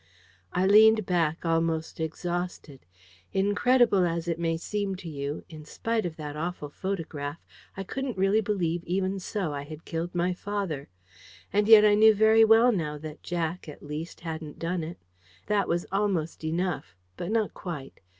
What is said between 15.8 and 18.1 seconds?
almost enough. But not quite.